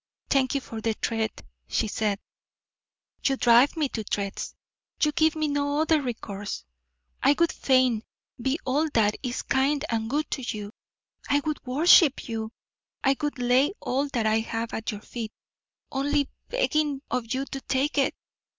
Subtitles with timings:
[0.31, 2.19] "Thank you for the threat," she said.
[3.23, 4.55] "You drive me to threats,
[5.03, 6.65] you give me no other recourse.
[7.21, 8.01] I would fain
[8.41, 10.71] be all that is kind and good to you;
[11.29, 12.51] I would worship you;
[13.03, 15.31] I would lay all that I have at your feet,
[15.91, 18.15] only begging of you to take it.